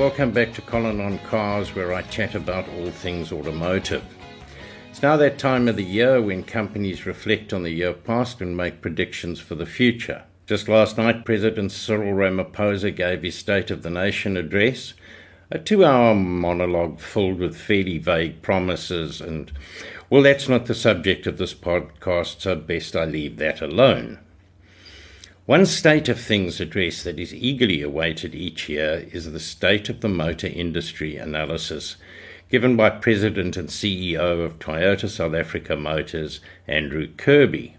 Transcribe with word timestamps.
welcome 0.00 0.30
back 0.30 0.50
to 0.54 0.62
Colin 0.62 0.98
on 0.98 1.18
Cars, 1.18 1.74
where 1.74 1.92
I 1.92 2.00
chat 2.00 2.34
about 2.34 2.66
all 2.70 2.90
things 2.90 3.32
automotive. 3.32 4.02
It's 4.88 5.02
now 5.02 5.18
that 5.18 5.38
time 5.38 5.68
of 5.68 5.76
the 5.76 5.84
year 5.84 6.22
when 6.22 6.42
companies 6.42 7.04
reflect 7.04 7.52
on 7.52 7.64
the 7.64 7.70
year 7.70 7.92
past 7.92 8.40
and 8.40 8.56
make 8.56 8.80
predictions 8.80 9.40
for 9.40 9.56
the 9.56 9.66
future. 9.66 10.24
Just 10.46 10.70
last 10.70 10.96
night, 10.96 11.26
President 11.26 11.70
Cyril 11.70 12.14
Ramaphosa 12.14 12.96
gave 12.96 13.22
his 13.22 13.36
State 13.36 13.70
of 13.70 13.82
the 13.82 13.90
Nation 13.90 14.38
address, 14.38 14.94
a 15.50 15.58
two 15.58 15.84
hour 15.84 16.14
monologue 16.14 16.98
filled 16.98 17.38
with 17.38 17.54
fairly 17.54 17.98
vague 17.98 18.40
promises. 18.40 19.20
And, 19.20 19.52
well, 20.08 20.22
that's 20.22 20.48
not 20.48 20.64
the 20.64 20.74
subject 20.74 21.26
of 21.26 21.36
this 21.36 21.52
podcast, 21.52 22.40
so 22.40 22.56
best 22.56 22.96
I 22.96 23.04
leave 23.04 23.36
that 23.36 23.60
alone. 23.60 24.18
One 25.50 25.66
state 25.66 26.08
of 26.08 26.20
things 26.20 26.60
address 26.60 27.02
that 27.02 27.18
is 27.18 27.34
eagerly 27.34 27.82
awaited 27.82 28.36
each 28.36 28.68
year 28.68 29.08
is 29.10 29.32
the 29.32 29.40
State 29.40 29.88
of 29.88 30.00
the 30.00 30.08
Motor 30.08 30.46
Industry 30.46 31.16
analysis 31.16 31.96
given 32.52 32.76
by 32.76 32.90
President 32.90 33.56
and 33.56 33.68
CEO 33.68 34.44
of 34.44 34.60
Toyota 34.60 35.08
South 35.08 35.34
Africa 35.34 35.74
Motors, 35.74 36.38
Andrew 36.68 37.08
Kirby. 37.16 37.74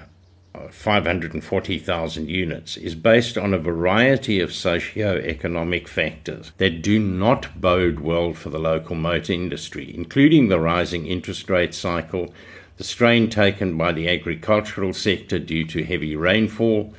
540,000 0.72 2.30
units 2.30 2.78
is 2.78 2.96
based 2.96 3.38
on 3.38 3.54
a 3.54 3.60
variety 3.60 4.40
of 4.40 4.54
socio-economic 4.54 5.88
factors 5.88 6.52
that 6.58 6.82
do 6.82 7.00
not 7.00 7.60
bode 7.60 8.00
well 8.00 8.34
for 8.34 8.50
the 8.50 8.60
local 8.60 8.96
motor 8.96 9.34
industry, 9.34 9.94
including 9.96 10.48
the 10.48 10.60
rising 10.60 11.06
interest 11.06 11.50
rate 11.50 11.74
cycle, 11.74 12.34
the 12.78 12.84
strain 12.84 13.30
taken 13.30 13.78
by 13.78 13.92
the 13.92 14.10
agricultural 14.10 14.94
sector 14.94 15.40
due 15.40 15.66
to 15.66 15.84
heavy 15.84 16.16
rainfall, 16.16 16.94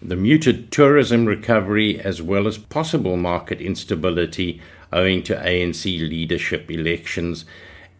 the 0.00 0.16
muted 0.16 0.72
tourism 0.72 1.26
recovery, 1.26 2.00
as 2.00 2.20
well 2.20 2.46
as 2.46 2.58
possible 2.58 3.16
market 3.16 3.60
instability 3.60 4.60
owing 4.92 5.22
to 5.22 5.36
ANC 5.36 5.84
leadership 5.84 6.70
elections 6.70 7.44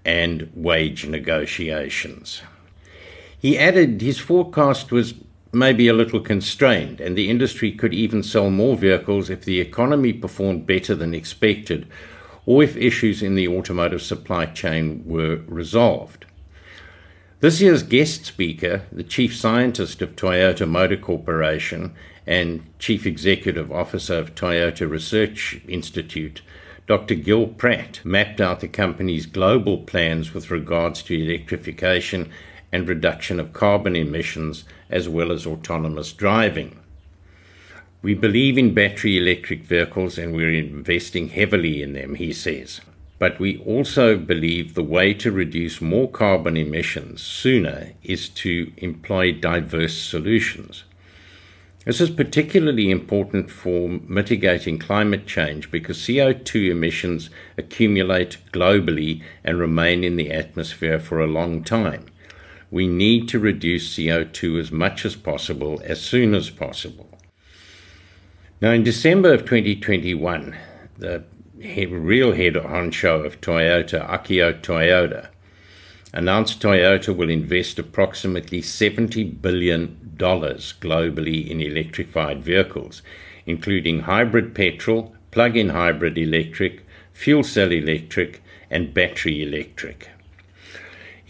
and 0.04 0.50
wage 0.54 1.06
negotiations. 1.06 2.42
He 3.42 3.58
added 3.58 4.00
his 4.00 4.20
forecast 4.20 4.92
was 4.92 5.14
maybe 5.52 5.88
a 5.88 5.92
little 5.92 6.20
constrained, 6.20 7.00
and 7.00 7.18
the 7.18 7.28
industry 7.28 7.72
could 7.72 7.92
even 7.92 8.22
sell 8.22 8.50
more 8.50 8.76
vehicles 8.76 9.28
if 9.28 9.44
the 9.44 9.60
economy 9.60 10.12
performed 10.12 10.64
better 10.64 10.94
than 10.94 11.12
expected, 11.12 11.88
or 12.46 12.62
if 12.62 12.76
issues 12.76 13.20
in 13.20 13.34
the 13.34 13.48
automotive 13.48 14.00
supply 14.00 14.46
chain 14.46 15.02
were 15.04 15.40
resolved. 15.48 16.24
This 17.40 17.60
year's 17.60 17.82
guest 17.82 18.26
speaker, 18.26 18.82
the 18.92 19.02
chief 19.02 19.34
scientist 19.34 20.00
of 20.02 20.14
Toyota 20.14 20.68
Motor 20.68 20.96
Corporation 20.96 21.96
and 22.24 22.64
chief 22.78 23.04
executive 23.04 23.72
officer 23.72 24.18
of 24.18 24.36
Toyota 24.36 24.88
Research 24.88 25.60
Institute, 25.66 26.42
Dr. 26.86 27.16
Gil 27.16 27.48
Pratt, 27.48 27.98
mapped 28.04 28.40
out 28.40 28.60
the 28.60 28.68
company's 28.68 29.26
global 29.26 29.78
plans 29.78 30.32
with 30.32 30.52
regards 30.52 31.02
to 31.02 31.20
electrification 31.20 32.30
and 32.72 32.88
reduction 32.88 33.38
of 33.38 33.52
carbon 33.52 33.94
emissions, 33.94 34.64
as 34.88 35.08
well 35.08 35.30
as 35.30 35.46
autonomous 35.46 36.12
driving. 36.12 36.78
We 38.00 38.14
believe 38.14 38.58
in 38.58 38.74
battery 38.74 39.16
electric 39.16 39.62
vehicles 39.62 40.18
and 40.18 40.34
we're 40.34 40.52
investing 40.52 41.28
heavily 41.28 41.82
in 41.82 41.92
them, 41.92 42.16
he 42.16 42.32
says. 42.32 42.80
But 43.20 43.38
we 43.38 43.58
also 43.58 44.16
believe 44.16 44.74
the 44.74 44.82
way 44.82 45.14
to 45.14 45.30
reduce 45.30 45.80
more 45.80 46.10
carbon 46.10 46.56
emissions 46.56 47.22
sooner 47.22 47.92
is 48.02 48.28
to 48.30 48.72
employ 48.78 49.30
diverse 49.30 49.96
solutions. 49.96 50.82
This 51.84 52.00
is 52.00 52.10
particularly 52.10 52.90
important 52.90 53.50
for 53.50 53.88
mitigating 53.88 54.78
climate 54.78 55.26
change 55.26 55.70
because 55.70 55.98
CO2 55.98 56.70
emissions 56.70 57.30
accumulate 57.56 58.38
globally 58.52 59.22
and 59.44 59.58
remain 59.58 60.02
in 60.02 60.16
the 60.16 60.32
atmosphere 60.32 60.98
for 60.98 61.20
a 61.20 61.26
long 61.26 61.62
time 61.62 62.06
we 62.72 62.88
need 62.88 63.28
to 63.28 63.38
reduce 63.38 63.94
CO2 63.94 64.58
as 64.58 64.72
much 64.72 65.04
as 65.04 65.14
possible 65.14 65.80
as 65.84 66.00
soon 66.00 66.34
as 66.34 66.48
possible. 66.48 67.06
Now, 68.62 68.70
in 68.70 68.82
December 68.82 69.34
of 69.34 69.40
2021, 69.42 70.56
the 70.96 71.22
real 71.58 72.32
head 72.32 72.54
honcho 72.54 73.26
of 73.26 73.42
Toyota, 73.42 74.08
Akio 74.08 74.58
Toyoda, 74.62 75.28
announced 76.14 76.62
Toyota 76.62 77.14
will 77.14 77.28
invest 77.28 77.78
approximately 77.78 78.62
$70 78.62 79.42
billion 79.42 80.14
globally 80.16 81.46
in 81.46 81.60
electrified 81.60 82.40
vehicles, 82.40 83.02
including 83.44 84.00
hybrid 84.00 84.54
petrol, 84.54 85.14
plug 85.30 85.58
in 85.58 85.68
hybrid 85.68 86.16
electric, 86.16 86.86
fuel 87.12 87.42
cell 87.42 87.70
electric, 87.70 88.42
and 88.70 88.94
battery 88.94 89.42
electric. 89.42 90.08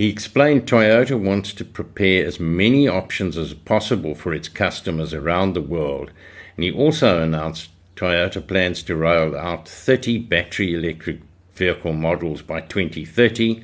He 0.02 0.08
explained 0.08 0.66
Toyota 0.66 1.16
wants 1.16 1.54
to 1.54 1.64
prepare 1.64 2.26
as 2.26 2.40
many 2.40 2.88
options 2.88 3.38
as 3.38 3.54
possible 3.54 4.16
for 4.16 4.34
its 4.34 4.48
customers 4.48 5.14
around 5.14 5.52
the 5.52 5.60
world, 5.60 6.10
and 6.56 6.64
he 6.64 6.72
also 6.72 7.22
announced 7.22 7.70
Toyota 7.94 8.44
plans 8.44 8.82
to 8.82 8.96
roll 8.96 9.36
out 9.36 9.68
30 9.68 10.18
battery 10.18 10.74
electric 10.74 11.20
vehicle 11.54 11.92
models 11.92 12.42
by 12.42 12.62
2030, 12.62 13.62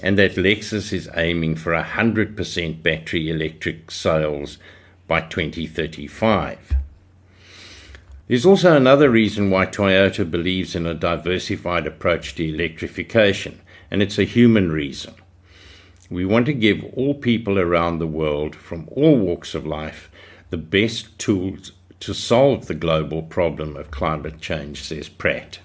and 0.00 0.16
that 0.16 0.36
Lexus 0.36 0.92
is 0.92 1.10
aiming 1.16 1.56
for 1.56 1.72
100% 1.72 2.80
battery 2.80 3.28
electric 3.28 3.90
sales 3.90 4.58
by 5.08 5.22
2035. 5.22 6.76
There's 8.28 8.46
also 8.46 8.76
another 8.76 9.10
reason 9.10 9.50
why 9.50 9.66
Toyota 9.66 10.30
believes 10.30 10.76
in 10.76 10.86
a 10.86 10.94
diversified 10.94 11.88
approach 11.88 12.36
to 12.36 12.48
electrification, 12.48 13.60
and 13.90 14.00
it's 14.00 14.20
a 14.20 14.24
human 14.24 14.70
reason. 14.70 15.14
We 16.12 16.26
want 16.26 16.44
to 16.44 16.52
give 16.52 16.84
all 16.92 17.14
people 17.14 17.58
around 17.58 17.98
the 17.98 18.06
world, 18.06 18.54
from 18.54 18.86
all 18.92 19.16
walks 19.16 19.54
of 19.54 19.66
life, 19.66 20.10
the 20.50 20.58
best 20.58 21.18
tools 21.18 21.72
to 22.00 22.12
solve 22.12 22.66
the 22.66 22.74
global 22.74 23.22
problem 23.22 23.78
of 23.78 23.90
climate 23.90 24.38
change, 24.38 24.82
says 24.82 25.08
Pratt. 25.08 25.60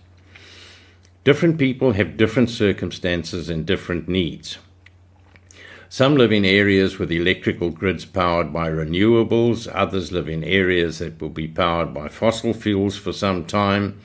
Different 1.25 1.57
people 1.57 1.91
have 1.91 2.15
different 2.15 2.49
circumstances 2.49 3.49
and 3.49 3.65
different 3.65 4.07
needs. 4.07 4.57
Some 5.89 6.15
live 6.15 6.31
in 6.31 6.45
areas 6.45 6.97
with 6.97 7.11
electrical 7.11 7.69
grids 7.69 8.05
powered 8.05 8.53
by 8.53 8.69
renewables, 8.69 9.69
others 9.73 10.13
live 10.13 10.29
in 10.29 10.45
areas 10.45 10.99
that 10.99 11.19
will 11.19 11.27
be 11.27 11.49
powered 11.49 11.93
by 11.93 12.07
fossil 12.07 12.53
fuels 12.53 12.95
for 12.95 13.11
some 13.11 13.43
time. 13.43 13.99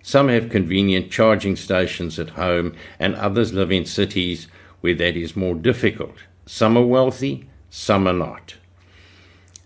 Some 0.00 0.28
have 0.28 0.48
convenient 0.48 1.10
charging 1.10 1.54
stations 1.54 2.18
at 2.18 2.30
home, 2.30 2.74
and 2.98 3.14
others 3.14 3.52
live 3.52 3.70
in 3.70 3.84
cities 3.84 4.48
where 4.86 4.94
that 4.94 5.16
is 5.16 5.34
more 5.34 5.56
difficult. 5.56 6.14
Some 6.46 6.76
are 6.76 6.86
wealthy, 6.86 7.48
some 7.70 8.06
are 8.06 8.12
not. 8.12 8.54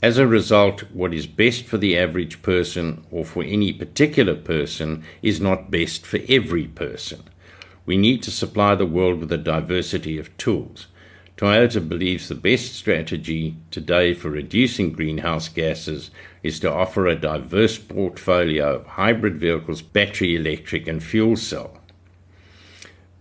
As 0.02 0.16
a 0.16 0.26
result, 0.26 0.90
what 0.94 1.12
is 1.12 1.26
best 1.26 1.66
for 1.66 1.76
the 1.76 1.98
average 1.98 2.40
person 2.40 3.04
or 3.10 3.26
for 3.26 3.42
any 3.44 3.70
particular 3.70 4.34
person 4.34 5.04
is 5.20 5.38
not 5.38 5.70
best 5.70 6.06
for 6.06 6.20
every 6.26 6.68
person. 6.68 7.24
We 7.84 7.98
need 7.98 8.22
to 8.22 8.30
supply 8.30 8.74
the 8.74 8.86
world 8.86 9.20
with 9.20 9.30
a 9.30 9.36
diversity 9.36 10.16
of 10.16 10.34
tools. 10.38 10.86
Toyota 11.36 11.86
believes 11.86 12.28
the 12.28 12.34
best 12.34 12.74
strategy 12.74 13.56
today 13.70 14.14
for 14.14 14.30
reducing 14.30 14.90
greenhouse 14.90 15.50
gases 15.50 16.10
is 16.42 16.58
to 16.60 16.72
offer 16.72 17.06
a 17.06 17.14
diverse 17.14 17.76
portfolio 17.76 18.76
of 18.76 18.86
hybrid 18.86 19.36
vehicles, 19.36 19.82
battery 19.82 20.34
electric, 20.34 20.88
and 20.88 21.02
fuel 21.02 21.36
cell. 21.36 21.79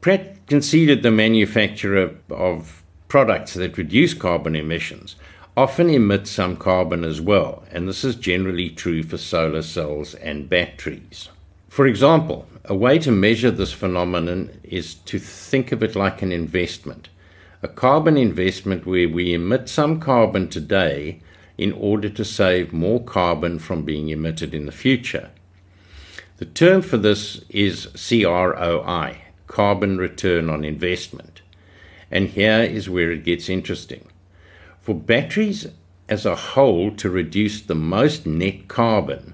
Pratt 0.02 0.48
conceded 0.48 1.04
the 1.04 1.12
manufacturer 1.12 2.16
of 2.30 2.84
products 3.10 3.56
that 3.56 3.78
reduce 3.78 4.14
carbon 4.14 4.56
emissions 4.56 5.18
often 5.58 5.90
emit 5.90 6.26
some 6.26 6.56
carbon 6.56 7.04
as 7.04 7.20
well, 7.20 7.66
and 7.70 7.86
this 7.86 8.06
is 8.06 8.16
generally 8.16 8.70
true 8.70 9.04
for 9.04 9.18
solar 9.18 9.62
cells 9.62 10.16
and 10.16 10.50
batteries. 10.50 11.28
For 11.68 11.86
example, 11.86 12.48
a 12.64 12.74
way 12.74 12.98
to 13.00 13.12
measure 13.12 13.52
this 13.52 13.74
phenomenon 13.74 14.52
is 14.64 14.94
to 14.94 15.20
think 15.20 15.74
of 15.74 15.84
it 15.84 15.98
like 15.98 16.22
an 16.22 16.32
investment. 16.32 17.10
A 17.62 17.68
carbon 17.68 18.16
investment 18.16 18.86
where 18.86 19.10
we 19.10 19.34
emit 19.34 19.68
some 19.68 20.00
carbon 20.00 20.48
today 20.48 21.20
in 21.58 21.74
order 21.74 22.08
to 22.08 22.24
save 22.24 22.72
more 22.72 23.04
carbon 23.04 23.60
from 23.60 23.84
being 23.84 24.08
emitted 24.08 24.54
in 24.54 24.66
the 24.66 24.72
future. 24.72 25.30
The 26.38 26.46
term 26.46 26.82
for 26.82 26.96
this 26.96 27.44
is 27.50 27.88
CROI, 27.88 29.24
Carbon 29.60 29.98
Return 29.98 30.50
on 30.50 30.64
Investment. 30.64 31.42
And 32.10 32.30
here 32.30 32.62
is 32.62 32.90
where 32.90 33.12
it 33.12 33.26
gets 33.26 33.50
interesting. 33.50 34.08
For 34.80 34.96
batteries 34.96 35.68
as 36.08 36.26
a 36.26 36.38
whole 36.38 36.92
to 36.92 37.10
reduce 37.10 37.60
the 37.60 37.76
most 37.76 38.26
net 38.26 38.70
carbon, 38.70 39.34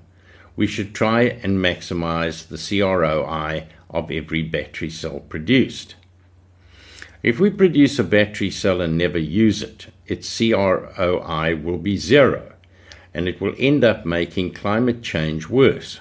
we 0.56 0.66
should 0.66 0.95
try 0.95 1.22
and 1.22 1.60
maximize 1.60 2.48
the 2.48 2.57
CROI 2.57 3.68
of 3.92 4.10
every 4.10 4.42
battery 4.42 4.89
cell 4.89 5.19
produced. 5.19 5.94
If 7.22 7.39
we 7.39 7.51
produce 7.51 8.00
a 8.00 8.04
battery 8.04 8.50
cell 8.50 8.81
and 8.81 8.98
never 8.98 9.19
use 9.19 9.62
it, 9.62 9.94
its 10.07 10.27
CROI 10.36 11.54
will 11.54 11.77
be 11.77 11.98
zero, 11.98 12.51
and 13.13 13.27
it 13.27 13.39
will 13.39 13.54
end 13.60 13.83
up 13.83 14.07
making 14.07 14.56
climate 14.56 15.04
change 15.04 15.50
worse. 15.50 16.00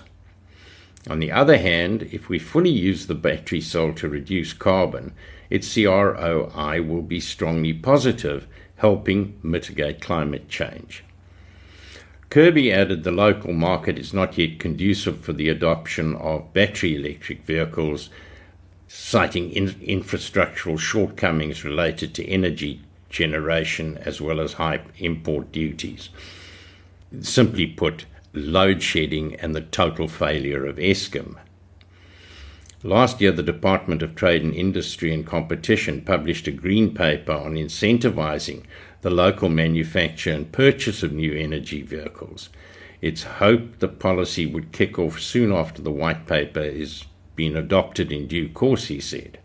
On 1.08 1.18
the 1.18 1.32
other 1.32 1.58
hand, 1.58 2.08
if 2.12 2.28
we 2.28 2.38
fully 2.38 2.70
use 2.70 3.06
the 3.06 3.14
battery 3.14 3.60
cell 3.60 3.92
to 3.94 4.08
reduce 4.08 4.52
carbon, 4.54 5.12
its 5.50 5.72
CROI 5.74 6.80
will 6.80 7.02
be 7.02 7.20
strongly 7.20 7.74
positive, 7.74 8.46
helping 8.76 9.38
mitigate 9.42 10.00
climate 10.00 10.48
change. 10.48 11.04
Kirby 12.30 12.72
added 12.72 13.04
the 13.04 13.12
local 13.12 13.52
market 13.52 13.98
is 13.98 14.14
not 14.14 14.36
yet 14.38 14.58
conducive 14.58 15.20
for 15.20 15.32
the 15.32 15.48
adoption 15.48 16.16
of 16.16 16.52
battery 16.52 16.96
electric 16.96 17.44
vehicles, 17.44 18.08
citing 18.88 19.50
in- 19.52 19.74
infrastructural 19.74 20.78
shortcomings 20.78 21.64
related 21.64 22.14
to 22.14 22.26
energy 22.26 22.80
generation 23.10 23.98
as 23.98 24.20
well 24.20 24.40
as 24.40 24.54
high 24.54 24.80
import 24.98 25.52
duties. 25.52 26.08
Simply 27.20 27.66
put, 27.66 28.06
load 28.34 28.82
shedding 28.82 29.34
and 29.36 29.54
the 29.54 29.60
total 29.60 30.08
failure 30.08 30.66
of 30.66 30.76
Eskom. 30.76 31.36
Last 32.82 33.20
year, 33.20 33.32
the 33.32 33.42
Department 33.42 34.02
of 34.02 34.14
Trade 34.14 34.42
and 34.42 34.54
Industry 34.54 35.14
and 35.14 35.26
Competition 35.26 36.02
published 36.02 36.46
a 36.46 36.50
green 36.50 36.92
paper 36.92 37.32
on 37.32 37.54
incentivizing 37.54 38.64
the 39.00 39.08
local 39.10 39.48
manufacture 39.48 40.32
and 40.32 40.52
purchase 40.52 41.02
of 41.02 41.12
new 41.12 41.32
energy 41.32 41.80
vehicles. 41.80 42.50
It's 43.00 43.22
hoped 43.22 43.80
the 43.80 43.88
policy 43.88 44.44
would 44.44 44.72
kick 44.72 44.98
off 44.98 45.18
soon 45.20 45.52
after 45.52 45.80
the 45.80 45.90
white 45.90 46.26
paper 46.26 46.60
is 46.60 47.04
being 47.36 47.56
adopted 47.56 48.12
in 48.12 48.26
due 48.26 48.48
course, 48.48 48.86
he 48.86 49.00
said. 49.00 49.38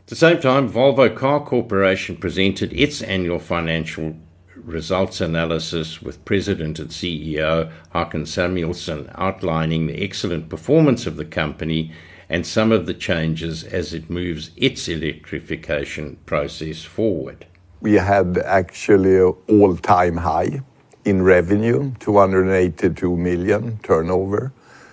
At 0.00 0.06
the 0.08 0.16
same 0.16 0.40
time, 0.40 0.70
Volvo 0.70 1.14
Car 1.14 1.44
Corporation 1.44 2.16
presented 2.16 2.72
its 2.72 3.02
annual 3.02 3.38
financial 3.38 4.16
results 4.66 5.20
analysis 5.20 6.02
with 6.02 6.24
President 6.24 6.78
and 6.78 6.90
CEO 6.90 7.72
Håkan 7.94 8.26
Samuelsson 8.26 9.10
outlining 9.14 9.86
the 9.86 10.02
excellent 10.02 10.48
performance 10.48 11.06
of 11.06 11.16
the 11.16 11.24
company 11.24 11.92
and 12.28 12.44
some 12.44 12.72
of 12.72 12.86
the 12.86 12.94
changes 12.94 13.64
as 13.64 13.94
it 13.94 14.10
moves 14.10 14.50
its 14.56 14.88
electrification 14.88 16.16
process 16.26 16.82
forward 16.82 17.46
we 17.80 17.94
had 17.94 18.38
actually 18.38 19.16
an 19.18 19.34
all-time 19.48 20.16
high 20.16 20.60
in 21.04 21.22
revenue, 21.22 21.92
282 22.00 23.16
million 23.16 23.78
turnover, 23.82 24.52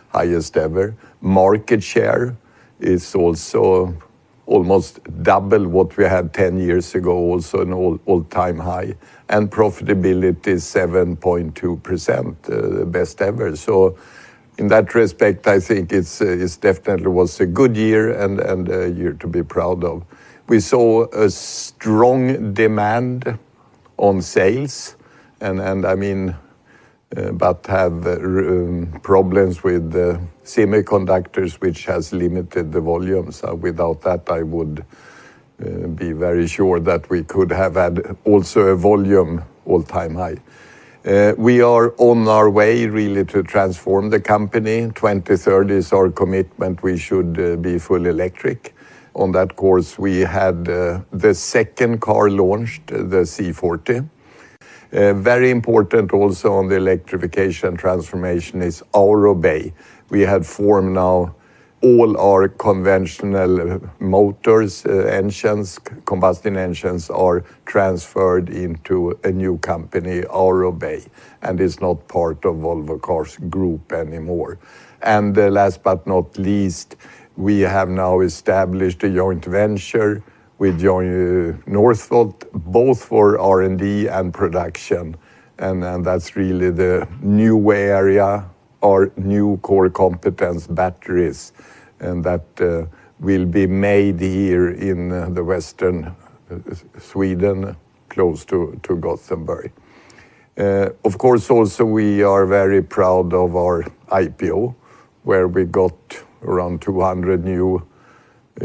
highest 0.09 0.57
ever. 0.57 0.95
Market 1.21 1.81
share 1.81 2.35
is 2.79 3.15
also 3.15 3.95
almost 4.45 4.99
double 5.23 5.67
what 5.67 5.95
we 5.97 6.03
had 6.03 6.33
10 6.33 6.57
years 6.57 6.95
ago, 6.95 7.11
also 7.11 7.61
an 7.61 7.73
all-time 8.05 8.59
high. 8.59 8.95
And 9.29 9.49
profitability 9.49 10.47
is 10.47 10.63
7.2%, 10.65 12.27
uh, 12.27 12.77
the 12.79 12.85
best 12.85 13.21
ever. 13.21 13.55
So 13.55 13.97
in 14.57 14.67
that 14.67 14.93
respect, 14.93 15.47
I 15.47 15.59
think 15.59 15.91
it's 15.91 16.21
uh, 16.21 16.47
definitely 16.61 17.07
was 17.07 17.39
a 17.39 17.45
good 17.45 17.75
year 17.75 18.11
and 18.11 18.69
a 18.69 18.89
year 18.89 19.13
to 19.13 19.27
be 19.27 19.43
proud 19.43 19.83
of. 19.83 20.03
We 20.47 20.59
saw 20.59 21.05
a 21.13 21.29
strong 21.29 22.53
demand 22.53 23.39
on 23.97 24.21
sales, 24.21 24.97
and 25.39 25.61
I 25.85 25.95
mean, 25.95 26.35
Uh, 27.15 27.31
but 27.31 27.67
have 27.67 28.07
uh, 28.07 28.15
um, 28.15 28.87
problems 29.03 29.61
with 29.63 29.91
the 29.91 30.19
semiconductors, 30.43 31.61
which 31.61 31.85
has 31.85 32.11
limited 32.11 32.71
the 32.71 32.81
volumes. 32.81 33.43
Without 33.59 34.01
that, 34.01 34.27
I 34.29 34.41
would 34.41 34.83
uh, 35.63 35.87
be 35.89 36.11
very 36.13 36.47
sure 36.47 36.79
that 36.79 37.07
we 37.11 37.23
could 37.23 37.51
have 37.51 37.75
had 37.75 38.17
also 38.23 38.61
a 38.61 38.75
volume 38.75 39.43
all-time 39.65 40.15
high. 40.15 40.37
We 41.37 41.61
are 41.61 41.93
on 41.97 42.27
our 42.27 42.49
way 42.49 42.87
really 42.87 43.25
to 43.25 43.43
transform 43.43 44.09
the 44.09 44.19
company. 44.19 44.89
2030 44.95 45.73
is 45.73 45.93
our 45.93 46.09
commitment. 46.09 46.81
We 46.81 46.97
should 46.97 47.61
be 47.61 47.77
full 47.77 48.07
electric. 48.07 48.73
On 49.13 49.31
that 49.33 49.55
course, 49.55 49.99
we 49.99 50.21
had 50.21 50.65
the 50.65 51.33
second 51.33 51.99
car 51.99 52.29
launched, 52.29 52.87
the 52.87 53.25
C40. 53.25 54.09
Uh, 54.93 55.11
very 55.11 55.49
important 55.49 56.13
also 56.13 56.53
on 56.53 56.67
the 56.67 56.75
electrification 56.75 57.75
transformation 57.75 58.61
is 58.61 58.83
Aurobay. 58.93 59.73
We 60.11 60.21
have 60.21 60.45
formed 60.45 60.93
now 60.93 61.35
all 61.81 62.15
our 62.17 62.47
conventional 62.47 63.81
motors, 63.99 64.85
uh, 64.85 64.91
engines, 64.91 65.79
combustion 66.05 66.57
engines 66.57 67.09
are 67.09 67.43
transferred 67.65 68.49
into 68.49 69.17
a 69.23 69.31
new 69.31 69.57
company, 69.57 70.21
Aurobay, 70.21 71.07
and 71.41 71.59
is 71.59 71.81
not 71.81 72.07
part 72.07 72.45
of 72.45 72.57
Volvo 72.57 73.01
Cars 73.01 73.37
Group 73.49 73.91
anymore. 73.93 74.59
And 75.01 75.35
uh, 75.35 75.49
last 75.49 75.81
but 75.81 76.05
not 76.05 76.37
least, 76.37 76.97
we 77.35 77.61
have 77.61 77.89
now 77.89 78.19
established 78.19 79.03
a 79.03 79.09
joint 79.09 79.43
venture 79.43 80.23
with 80.59 80.81
Northvolt, 80.81 82.45
both 82.53 83.03
for 83.03 83.39
R&D 83.39 84.07
and 84.07 84.33
production. 84.33 85.15
And 85.57 86.05
that's 86.05 86.35
really 86.35 86.71
the 86.71 87.07
new 87.21 87.71
area, 87.71 88.45
our 88.81 89.11
new 89.17 89.57
core 89.57 89.89
competence 89.89 90.67
batteries, 90.67 91.53
and 91.99 92.23
that 92.23 92.45
uh, 92.59 92.85
will 93.19 93.45
be 93.45 93.67
made 93.67 94.19
here 94.19 94.69
in 94.71 95.11
uh, 95.11 95.29
the 95.29 95.43
western 95.43 96.05
uh, 96.05 96.57
Sweden, 96.99 97.75
close 98.09 98.45
to 98.45 98.79
Gothenburg. 98.99 99.71
Of 100.57 101.17
course, 101.17 101.49
also 101.49 101.85
we 101.85 102.23
are 102.23 102.45
very 102.45 102.81
proud 102.83 103.33
of 103.33 103.55
our 103.55 103.83
IPO, 104.11 104.75
where 105.23 105.47
we 105.47 105.65
got 105.65 106.23
around 106.43 106.81
200 106.81 107.43
new 107.43 107.81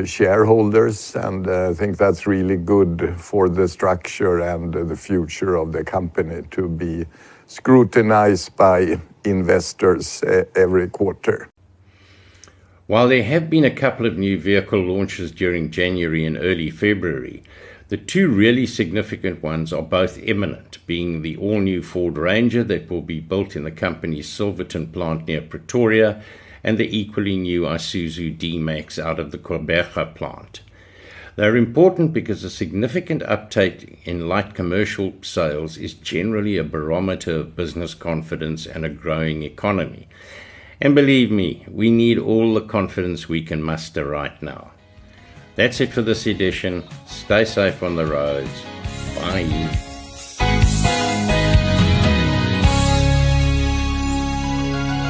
shareholders, 0.04 1.16
and 1.16 1.48
uh, 1.48 1.70
I 1.70 1.74
think 1.74 1.96
that's 1.96 2.26
really 2.26 2.56
good 2.56 3.14
for 3.16 3.48
the 3.48 3.68
structure 3.68 4.40
and 4.40 4.72
the 4.72 4.96
future 4.96 5.56
of 5.56 5.72
the 5.72 5.84
company 5.84 6.42
to 6.50 6.68
be 6.68 7.06
scrutinized 7.46 8.54
by 8.56 9.00
investors 9.24 10.22
uh, 10.22 10.44
every 10.54 10.88
quarter. 10.88 11.48
While 12.86 13.08
there 13.08 13.22
have 13.22 13.50
been 13.50 13.64
a 13.64 13.70
couple 13.70 14.06
of 14.06 14.16
new 14.16 14.38
vehicle 14.40 14.80
launches 14.80 15.30
during 15.30 15.70
January 15.70 16.24
and 16.24 16.38
early 16.38 16.70
February, 16.70 17.42
the 17.88 17.96
two 17.96 18.28
really 18.28 18.66
significant 18.66 19.42
ones 19.42 19.72
are 19.72 19.82
both 19.82 20.18
imminent, 20.18 20.78
being 20.86 21.22
the 21.22 21.36
all-new 21.38 21.82
Ford 21.82 22.18
Ranger 22.18 22.62
that 22.64 22.90
will 22.90 23.02
be 23.02 23.20
built 23.20 23.56
in 23.56 23.64
the 23.64 23.70
company's 23.70 24.28
Silverton 24.28 24.88
plant 24.88 25.26
near 25.26 25.40
Pretoria 25.40 26.22
the 26.62 26.96
equally 26.96 27.36
new 27.36 27.62
Isuzu 27.62 28.36
D-Max 28.36 28.98
out 28.98 29.18
of 29.18 29.30
the 29.30 29.38
Gqeberha 29.38 30.14
plant. 30.14 30.62
They're 31.36 31.56
important 31.56 32.12
because 32.12 32.42
a 32.42 32.50
significant 32.50 33.22
uptake 33.22 34.00
in 34.04 34.28
light 34.28 34.54
commercial 34.54 35.12
sales 35.22 35.76
is 35.76 35.94
generally 35.94 36.56
a 36.56 36.64
barometer 36.64 37.36
of 37.36 37.54
business 37.54 37.94
confidence 37.94 38.66
and 38.66 38.84
a 38.84 38.88
growing 38.88 39.44
economy. 39.44 40.08
And 40.80 40.96
believe 40.96 41.30
me, 41.30 41.64
we 41.70 41.90
need 41.90 42.18
all 42.18 42.54
the 42.54 42.60
confidence 42.60 43.28
we 43.28 43.42
can 43.42 43.62
muster 43.62 44.04
right 44.04 44.40
now. 44.42 44.72
That's 45.54 45.80
it 45.80 45.92
for 45.92 46.02
this 46.02 46.26
edition. 46.26 46.82
Stay 47.06 47.44
safe 47.44 47.82
on 47.82 47.96
the 47.96 48.06
roads. 48.06 48.62
Bye. 49.16 49.87